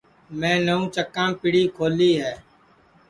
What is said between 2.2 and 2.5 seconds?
ہے